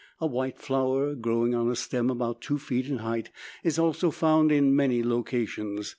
A 0.19 0.25
white 0.25 0.57
flower, 0.57 1.13
growing 1.13 1.53
on 1.53 1.69
a 1.69 1.75
stem 1.75 2.09
about 2.09 2.41
two 2.41 2.57
feet 2.57 2.87
in 2.87 2.97
height, 3.05 3.29
is 3.63 3.77
also 3.77 4.09
found 4.09 4.51
in 4.51 4.75
many 4.75 5.03
locations. 5.03 5.89